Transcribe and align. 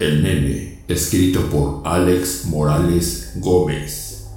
El 0.00 0.22
nene, 0.22 0.82
escrito 0.88 1.42
por 1.50 1.82
Alex 1.84 2.46
Morales 2.46 3.34
Gómez. 3.36 4.30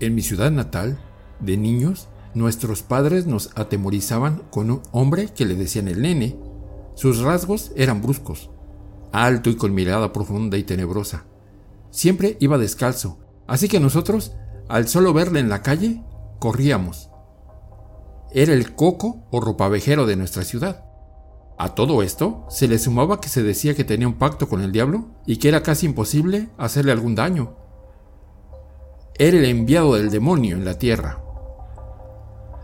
En 0.00 0.14
mi 0.14 0.22
ciudad 0.22 0.50
natal, 0.50 0.98
de 1.40 1.58
niños, 1.58 2.08
nuestros 2.32 2.82
padres 2.82 3.26
nos 3.26 3.50
atemorizaban 3.54 4.44
con 4.50 4.70
un 4.70 4.80
hombre 4.90 5.28
que 5.36 5.44
le 5.44 5.56
decían 5.56 5.88
el 5.88 6.00
nene. 6.00 6.38
Sus 6.94 7.20
rasgos 7.20 7.72
eran 7.76 8.00
bruscos, 8.00 8.48
alto 9.12 9.50
y 9.50 9.56
con 9.56 9.74
mirada 9.74 10.10
profunda 10.14 10.56
y 10.56 10.62
tenebrosa. 10.62 11.26
Siempre 11.90 12.38
iba 12.40 12.56
descalzo, 12.56 13.18
así 13.46 13.68
que 13.68 13.78
nosotros, 13.78 14.32
al 14.70 14.88
solo 14.88 15.12
verle 15.12 15.40
en 15.40 15.50
la 15.50 15.60
calle, 15.60 16.02
corríamos. 16.38 17.10
Era 18.32 18.54
el 18.54 18.74
coco 18.74 19.26
o 19.30 19.38
ropavejero 19.38 20.06
de 20.06 20.16
nuestra 20.16 20.44
ciudad. 20.44 20.91
A 21.58 21.74
todo 21.74 22.02
esto 22.02 22.46
se 22.48 22.66
le 22.66 22.78
sumaba 22.78 23.20
que 23.20 23.28
se 23.28 23.42
decía 23.42 23.74
que 23.74 23.84
tenía 23.84 24.08
un 24.08 24.14
pacto 24.18 24.48
con 24.48 24.62
el 24.62 24.72
diablo 24.72 25.06
y 25.26 25.36
que 25.36 25.48
era 25.48 25.62
casi 25.62 25.86
imposible 25.86 26.48
hacerle 26.58 26.92
algún 26.92 27.14
daño. 27.14 27.54
Era 29.18 29.36
el 29.36 29.44
enviado 29.44 29.94
del 29.94 30.10
demonio 30.10 30.56
en 30.56 30.64
la 30.64 30.78
tierra. 30.78 31.22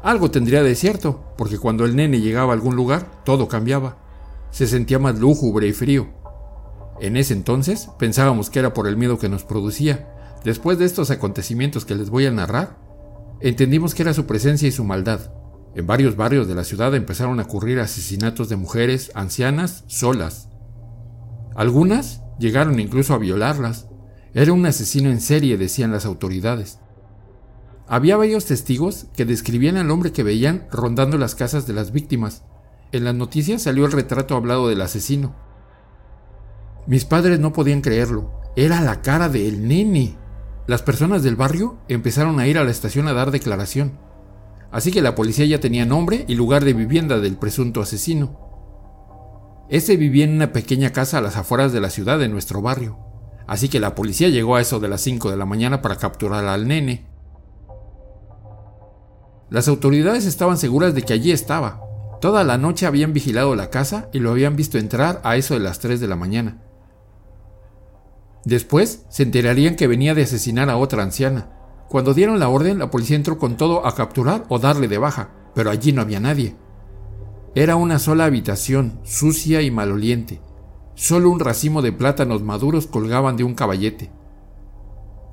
Algo 0.03 0.31
tendría 0.31 0.63
de 0.63 0.75
cierto, 0.75 1.35
porque 1.37 1.59
cuando 1.59 1.85
el 1.85 1.95
nene 1.97 2.21
llegaba 2.21 2.53
a 2.53 2.57
algún 2.57 2.77
lugar, 2.77 3.23
todo 3.25 3.49
cambiaba. 3.49 3.99
Se 4.51 4.67
sentía 4.67 4.99
más 4.99 5.19
lúgubre 5.19 5.67
y 5.67 5.73
frío. 5.73 6.09
En 7.01 7.17
ese 7.17 7.35
entonces 7.35 7.91
pensábamos 7.99 8.51
que 8.51 8.59
era 8.59 8.73
por 8.73 8.89
el 8.89 8.97
miedo 8.97 9.19
que 9.19 9.29
nos 9.29 9.45
producía. 9.45 10.15
Después 10.45 10.79
de 10.79 10.85
estos 10.85 11.11
acontecimientos 11.11 11.85
que 11.85 11.95
les 11.95 12.11
voy 12.11 12.27
a 12.27 12.31
narrar, 12.31 12.79
entendimos 13.41 13.95
que 13.95 14.03
era 14.03 14.15
su 14.15 14.27
presencia 14.27 14.67
y 14.67 14.73
su 14.73 14.85
maldad. 14.85 15.33
En 15.75 15.87
varios 15.87 16.17
barrios 16.17 16.49
de 16.49 16.55
la 16.55 16.65
ciudad 16.65 16.95
empezaron 16.95 17.39
a 17.41 17.45
ocurrir 17.45 17.81
asesinatos 17.81 18.49
de 18.49 18.57
mujeres 18.57 19.11
ancianas 19.15 19.85
solas. 19.87 20.49
Algunas 21.55 22.23
llegaron 22.39 22.81
incluso 22.81 23.15
a 23.15 23.19
violarlas. 23.19 23.89
Era 24.35 24.53
un 24.53 24.65
asesino 24.67 25.11
en 25.11 25.21
serie, 25.21 25.57
decían 25.57 25.93
las 25.93 26.05
autoridades. 26.05 26.79
Había 27.87 28.17
varios 28.17 28.45
testigos 28.45 29.07
que 29.17 29.25
describían 29.25 29.77
al 29.77 29.91
hombre 29.91 30.13
que 30.13 30.23
veían 30.23 30.67
rondando 30.71 31.17
las 31.17 31.35
casas 31.35 31.67
de 31.67 31.73
las 31.73 31.91
víctimas. 31.91 32.45
En 32.93 33.05
las 33.05 33.15
noticias 33.15 33.63
salió 33.63 33.87
el 33.87 33.93
retrato 33.93 34.37
hablado 34.37 34.69
del 34.69 34.83
asesino. 34.83 35.35
Mis 36.87 37.05
padres 37.05 37.39
no 37.39 37.53
podían 37.53 37.81
creerlo. 37.81 38.31
Era 38.57 38.81
la 38.81 39.03
cara 39.03 39.29
del 39.29 39.67
nene. 39.69 40.17
Las 40.67 40.83
personas 40.83 41.23
del 41.23 41.37
barrio 41.37 41.79
empezaron 41.89 42.41
a 42.41 42.47
ir 42.47 42.59
a 42.59 42.65
la 42.65 42.71
estación 42.71 43.09
a 43.09 43.15
dar 43.15 43.31
declaración. 43.31 43.99
Así 44.71 44.93
que 44.93 45.03
la 45.03 45.15
policía 45.15 45.47
ya 45.47 45.61
tenía 45.61 45.87
nombre 45.87 46.25
y 46.29 46.35
lugar 46.35 46.65
de 46.65 46.75
vivienda 46.75 47.19
del 47.19 47.37
presunto 47.37 47.81
asesino. 47.81 48.49
Ese 49.69 49.97
vivía 49.97 50.25
en 50.25 50.35
una 50.35 50.53
pequeña 50.53 50.91
casa 50.91 51.19
a 51.19 51.21
las 51.21 51.37
afueras 51.37 51.73
de 51.73 51.81
la 51.81 51.91
ciudad 51.91 52.19
de 52.19 52.29
nuestro 52.29 52.63
barrio. 52.63 52.99
Así 53.47 53.69
que 53.69 53.81
la 53.81 53.95
policía 53.95 54.29
llegó 54.29 54.57
a 54.57 54.61
eso 54.61 54.79
de 54.79 54.89
las 54.89 55.01
5 55.01 55.31
de 55.31 55.37
la 55.37 55.47
mañana 55.47 55.81
para 55.81 55.97
capturar 55.97 56.45
al 56.45 56.69
nene. 56.69 57.07
Las 59.51 59.69
autoridades 59.69 60.27
estaban 60.27 60.59
seguras 60.59 60.95
de 60.95 61.03
que 61.03 61.15
allí 61.15 61.33
estaba. 61.33 61.81
Toda 62.21 62.45
la 62.45 62.59
noche 62.59 62.87
habían 62.87 63.13
vigilado 63.13 63.55
la 63.55 63.71
casa 63.71 64.11
y 64.13 64.19
lo 64.19 64.31
habían 64.31 64.57
visto 64.57 64.77
entrar 64.77 65.21
a 65.25 65.37
eso 65.37 65.55
de 65.55 65.61
las 65.61 65.79
3 65.79 66.01
de 66.01 66.09
la 66.09 66.17
mañana. 66.17 66.59
Después 68.45 69.05
se 69.09 69.23
enterarían 69.23 69.77
que 69.77 69.87
venía 69.87 70.15
de 70.15 70.23
asesinar 70.23 70.69
a 70.69 70.77
otra 70.77 71.03
anciana, 71.03 71.49
cuando 71.89 72.13
dieron 72.13 72.39
la 72.39 72.51
orden, 72.51 72.79
la 72.79 72.91
policía 72.91 73.17
entró 73.17 73.39
con 73.39 73.57
todo 73.57 73.87
a 73.87 73.95
capturar 73.95 74.45
o 74.49 74.59
darle 74.59 74.89
de 74.89 74.99
baja, 74.99 75.31
pero 75.55 75.71
allí 75.71 75.93
no 75.93 76.03
había 76.03 76.21
nadie. 76.21 76.55
Era 77.55 77.77
una 77.77 77.99
sola 77.99 78.27
habitación, 78.27 79.01
sucia 79.05 79.63
y 79.63 79.71
maloliente. 79.71 80.41
Solo 80.95 81.31
un 81.31 81.41
racimo 81.41 81.81
de 81.81 81.93
plátanos 81.93 82.43
maduros 82.43 82.87
colgaban 82.87 83.37
de 83.37 83.45
un 83.45 83.55
caballete. 83.55 84.11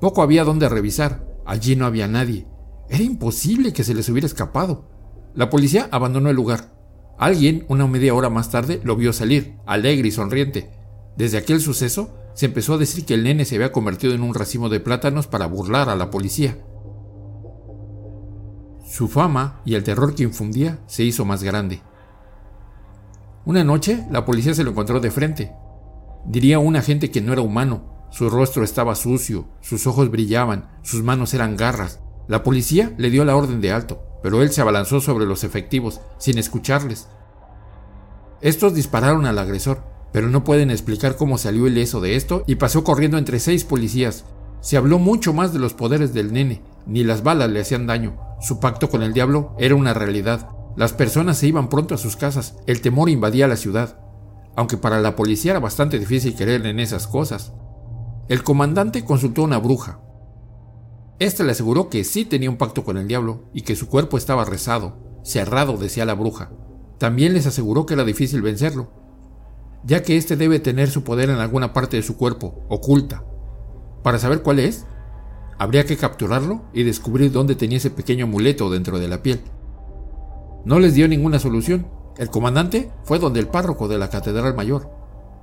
Poco 0.00 0.22
había 0.22 0.44
donde 0.44 0.68
revisar, 0.68 1.26
allí 1.44 1.76
no 1.76 1.84
había 1.84 2.08
nadie. 2.08 2.46
Era 2.88 3.02
imposible 3.02 3.72
que 3.72 3.84
se 3.84 3.94
les 3.94 4.08
hubiera 4.08 4.26
escapado. 4.26 4.88
La 5.34 5.50
policía 5.50 5.88
abandonó 5.90 6.30
el 6.30 6.36
lugar. 6.36 6.72
Alguien, 7.18 7.66
una 7.68 7.86
media 7.86 8.14
hora 8.14 8.30
más 8.30 8.50
tarde, 8.50 8.80
lo 8.82 8.96
vio 8.96 9.12
salir, 9.12 9.56
alegre 9.66 10.08
y 10.08 10.12
sonriente. 10.12 10.70
Desde 11.16 11.38
aquel 11.38 11.60
suceso, 11.60 12.16
se 12.36 12.44
empezó 12.44 12.74
a 12.74 12.78
decir 12.78 13.06
que 13.06 13.14
el 13.14 13.24
nene 13.24 13.46
se 13.46 13.54
había 13.54 13.72
convertido 13.72 14.12
en 14.12 14.22
un 14.22 14.34
racimo 14.34 14.68
de 14.68 14.78
plátanos 14.78 15.26
para 15.26 15.46
burlar 15.46 15.88
a 15.88 15.96
la 15.96 16.10
policía. 16.10 16.58
Su 18.86 19.08
fama 19.08 19.62
y 19.64 19.74
el 19.74 19.82
terror 19.82 20.14
que 20.14 20.22
infundía 20.22 20.78
se 20.86 21.02
hizo 21.02 21.24
más 21.24 21.42
grande. 21.42 21.80
Una 23.46 23.64
noche 23.64 24.06
la 24.10 24.26
policía 24.26 24.52
se 24.52 24.64
lo 24.64 24.72
encontró 24.72 25.00
de 25.00 25.10
frente. 25.10 25.54
Diría 26.26 26.58
un 26.58 26.76
agente 26.76 27.10
que 27.10 27.22
no 27.22 27.32
era 27.32 27.40
humano. 27.40 28.06
Su 28.10 28.28
rostro 28.28 28.64
estaba 28.64 28.94
sucio, 28.96 29.48
sus 29.62 29.86
ojos 29.86 30.10
brillaban, 30.10 30.68
sus 30.82 31.02
manos 31.02 31.32
eran 31.32 31.56
garras. 31.56 32.00
La 32.28 32.42
policía 32.42 32.92
le 32.98 33.08
dio 33.08 33.24
la 33.24 33.34
orden 33.34 33.62
de 33.62 33.72
alto, 33.72 34.02
pero 34.22 34.42
él 34.42 34.50
se 34.50 34.60
abalanzó 34.60 35.00
sobre 35.00 35.24
los 35.24 35.42
efectivos, 35.42 36.02
sin 36.18 36.36
escucharles. 36.36 37.08
Estos 38.42 38.74
dispararon 38.74 39.24
al 39.24 39.38
agresor, 39.38 39.95
pero 40.16 40.30
no 40.30 40.44
pueden 40.44 40.70
explicar 40.70 41.16
cómo 41.16 41.36
salió 41.36 41.66
ileso 41.66 42.00
de 42.00 42.16
esto 42.16 42.42
y 42.46 42.54
pasó 42.54 42.84
corriendo 42.84 43.18
entre 43.18 43.38
seis 43.38 43.64
policías. 43.64 44.24
Se 44.62 44.78
habló 44.78 44.98
mucho 44.98 45.34
más 45.34 45.52
de 45.52 45.58
los 45.58 45.74
poderes 45.74 46.14
del 46.14 46.32
nene, 46.32 46.62
ni 46.86 47.04
las 47.04 47.22
balas 47.22 47.50
le 47.50 47.60
hacían 47.60 47.86
daño. 47.86 48.16
Su 48.40 48.58
pacto 48.58 48.88
con 48.88 49.02
el 49.02 49.12
diablo 49.12 49.54
era 49.58 49.74
una 49.74 49.92
realidad. 49.92 50.48
Las 50.74 50.94
personas 50.94 51.36
se 51.36 51.48
iban 51.48 51.68
pronto 51.68 51.94
a 51.94 51.98
sus 51.98 52.16
casas, 52.16 52.56
el 52.66 52.80
temor 52.80 53.10
invadía 53.10 53.46
la 53.46 53.58
ciudad. 53.58 54.00
Aunque 54.56 54.78
para 54.78 55.02
la 55.02 55.16
policía 55.16 55.50
era 55.50 55.60
bastante 55.60 55.98
difícil 55.98 56.34
creer 56.34 56.64
en 56.64 56.80
esas 56.80 57.06
cosas. 57.06 57.52
El 58.28 58.42
comandante 58.42 59.04
consultó 59.04 59.42
a 59.42 59.44
una 59.44 59.58
bruja. 59.58 60.00
Esta 61.18 61.44
le 61.44 61.52
aseguró 61.52 61.90
que 61.90 62.04
sí 62.04 62.24
tenía 62.24 62.48
un 62.48 62.56
pacto 62.56 62.84
con 62.84 62.96
el 62.96 63.06
diablo 63.06 63.50
y 63.52 63.60
que 63.60 63.76
su 63.76 63.90
cuerpo 63.90 64.16
estaba 64.16 64.46
rezado, 64.46 64.96
cerrado, 65.24 65.76
decía 65.76 66.06
la 66.06 66.14
bruja. 66.14 66.52
También 66.96 67.34
les 67.34 67.46
aseguró 67.46 67.84
que 67.84 67.92
era 67.92 68.04
difícil 68.04 68.40
vencerlo, 68.40 69.04
ya 69.86 70.02
que 70.02 70.16
éste 70.16 70.36
debe 70.36 70.58
tener 70.58 70.90
su 70.90 71.04
poder 71.04 71.30
en 71.30 71.38
alguna 71.38 71.72
parte 71.72 71.96
de 71.96 72.02
su 72.02 72.16
cuerpo, 72.16 72.66
oculta. 72.68 73.24
Para 74.02 74.18
saber 74.18 74.42
cuál 74.42 74.58
es, 74.58 74.84
habría 75.58 75.84
que 75.84 75.96
capturarlo 75.96 76.62
y 76.72 76.82
descubrir 76.82 77.30
dónde 77.30 77.54
tenía 77.54 77.78
ese 77.78 77.90
pequeño 77.90 78.24
amuleto 78.24 78.68
dentro 78.68 78.98
de 78.98 79.08
la 79.08 79.22
piel. 79.22 79.40
No 80.64 80.80
les 80.80 80.94
dio 80.94 81.06
ninguna 81.06 81.38
solución. 81.38 81.86
El 82.18 82.30
comandante 82.30 82.90
fue 83.04 83.20
donde 83.20 83.38
el 83.38 83.46
párroco 83.46 83.86
de 83.86 83.98
la 83.98 84.10
Catedral 84.10 84.56
Mayor, 84.56 84.90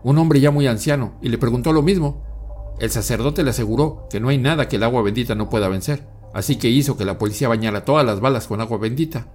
un 0.04 0.18
hombre 0.18 0.42
ya 0.42 0.52
muy 0.52 0.68
anciano, 0.68 1.14
y 1.22 1.30
le 1.30 1.38
preguntó 1.38 1.72
lo 1.72 1.82
mismo. 1.82 2.76
El 2.80 2.92
sacerdote 2.92 3.44
le 3.44 3.52
aseguró 3.52 4.08
que 4.10 4.20
no 4.20 4.28
hay 4.28 4.40
nada 4.40 4.68
que 4.68 4.76
el 4.76 4.84
agua 4.84 5.04
bendita 5.04 5.36
no 5.36 5.50
pueda 5.50 5.70
vencer, 5.70 6.06
así 6.34 6.58
que 6.58 6.68
hizo 6.68 6.98
que 6.98 7.06
la 7.06 7.18
policía 7.18 7.48
bañara 7.48 7.86
todas 7.86 8.06
las 8.06 8.20
balas 8.20 8.48
con 8.48 8.60
agua 8.60 8.80
bendita 8.80 9.28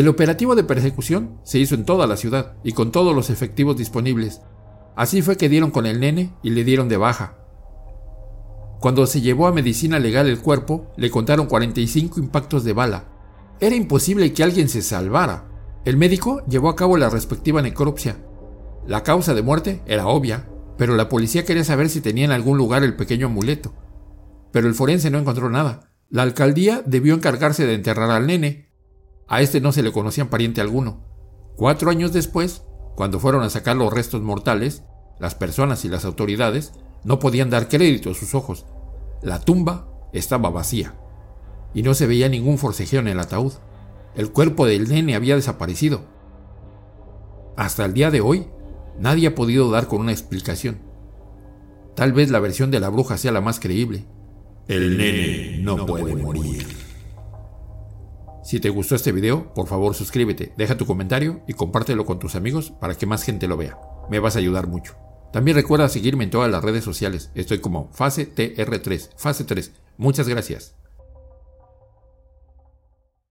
el 0.00 0.08
operativo 0.08 0.56
de 0.56 0.64
persecución 0.64 1.38
se 1.44 1.60
hizo 1.60 1.76
en 1.76 1.84
toda 1.84 2.08
la 2.08 2.16
ciudad 2.16 2.56
y 2.64 2.72
con 2.72 2.90
todos 2.90 3.14
los 3.14 3.30
efectivos 3.30 3.76
disponibles. 3.76 4.40
Así 4.96 5.22
fue 5.22 5.36
que 5.36 5.48
dieron 5.48 5.70
con 5.70 5.86
el 5.86 6.00
nene 6.00 6.34
y 6.42 6.50
le 6.50 6.64
dieron 6.64 6.88
de 6.88 6.96
baja. 6.96 7.38
Cuando 8.80 9.06
se 9.06 9.20
llevó 9.20 9.46
a 9.46 9.52
medicina 9.52 10.00
legal 10.00 10.26
el 10.26 10.40
cuerpo, 10.40 10.92
le 10.96 11.10
contaron 11.10 11.46
45 11.46 12.18
impactos 12.18 12.64
de 12.64 12.72
bala. 12.72 13.04
Era 13.60 13.76
imposible 13.76 14.32
que 14.32 14.42
alguien 14.42 14.68
se 14.68 14.82
salvara. 14.82 15.44
El 15.84 15.96
médico 15.96 16.42
llevó 16.48 16.70
a 16.70 16.76
cabo 16.76 16.96
la 16.96 17.08
respectiva 17.08 17.62
necropsia. 17.62 18.16
La 18.86 19.04
causa 19.04 19.32
de 19.32 19.42
muerte 19.42 19.80
era 19.86 20.08
obvia, 20.08 20.48
pero 20.76 20.96
la 20.96 21.08
policía 21.08 21.44
quería 21.44 21.62
saber 21.64 21.88
si 21.88 22.00
tenía 22.00 22.24
en 22.24 22.32
algún 22.32 22.58
lugar 22.58 22.82
el 22.82 22.96
pequeño 22.96 23.28
amuleto. 23.28 23.72
Pero 24.50 24.66
el 24.66 24.74
forense 24.74 25.10
no 25.10 25.18
encontró 25.18 25.50
nada. 25.50 25.92
La 26.10 26.22
alcaldía 26.22 26.82
debió 26.84 27.14
encargarse 27.14 27.64
de 27.64 27.74
enterrar 27.74 28.10
al 28.10 28.26
nene, 28.26 28.73
a 29.28 29.40
este 29.40 29.60
no 29.60 29.72
se 29.72 29.82
le 29.82 29.92
conocían 29.92 30.28
pariente 30.28 30.60
alguno. 30.60 31.00
Cuatro 31.56 31.90
años 31.90 32.12
después, 32.12 32.62
cuando 32.94 33.20
fueron 33.20 33.42
a 33.42 33.50
sacar 33.50 33.76
los 33.76 33.92
restos 33.92 34.22
mortales, 34.22 34.82
las 35.18 35.34
personas 35.34 35.84
y 35.84 35.88
las 35.88 36.04
autoridades 36.04 36.72
no 37.04 37.18
podían 37.18 37.50
dar 37.50 37.68
crédito 37.68 38.10
a 38.10 38.14
sus 38.14 38.34
ojos. 38.34 38.66
La 39.22 39.40
tumba 39.40 39.88
estaba 40.12 40.50
vacía 40.50 40.94
y 41.72 41.82
no 41.82 41.94
se 41.94 42.06
veía 42.06 42.28
ningún 42.28 42.58
forcejeo 42.58 43.00
en 43.00 43.08
el 43.08 43.20
ataúd. 43.20 43.52
El 44.14 44.30
cuerpo 44.30 44.66
del 44.66 44.88
nene 44.88 45.14
había 45.14 45.36
desaparecido. 45.36 46.02
Hasta 47.56 47.84
el 47.84 47.94
día 47.94 48.10
de 48.10 48.20
hoy, 48.20 48.46
nadie 48.98 49.28
ha 49.28 49.34
podido 49.34 49.70
dar 49.70 49.88
con 49.88 50.00
una 50.00 50.12
explicación. 50.12 50.78
Tal 51.96 52.12
vez 52.12 52.30
la 52.30 52.40
versión 52.40 52.70
de 52.70 52.80
la 52.80 52.88
bruja 52.88 53.18
sea 53.18 53.32
la 53.32 53.40
más 53.40 53.60
creíble. 53.60 54.04
El 54.68 54.98
nene 54.98 55.58
no, 55.62 55.84
puede 55.86 56.16
morir. 56.16 56.83
Si 58.44 58.60
te 58.60 58.68
gustó 58.68 58.94
este 58.94 59.10
video, 59.10 59.54
por 59.54 59.68
favor 59.68 59.94
suscríbete, 59.94 60.52
deja 60.58 60.76
tu 60.76 60.84
comentario 60.84 61.40
y 61.48 61.54
compártelo 61.54 62.04
con 62.04 62.18
tus 62.18 62.34
amigos 62.34 62.72
para 62.78 62.94
que 62.94 63.06
más 63.06 63.22
gente 63.22 63.48
lo 63.48 63.56
vea. 63.56 63.78
Me 64.10 64.18
vas 64.18 64.36
a 64.36 64.38
ayudar 64.38 64.66
mucho. 64.66 64.96
También 65.32 65.56
recuerda 65.56 65.88
seguirme 65.88 66.24
en 66.24 66.30
todas 66.30 66.50
las 66.50 66.62
redes 66.62 66.84
sociales. 66.84 67.30
Estoy 67.34 67.60
como 67.60 67.88
Fase 67.92 68.32
TR3, 68.32 69.10
Fase 69.16 69.44
3. 69.44 69.72
Muchas 69.96 70.28
gracias. 70.28 70.74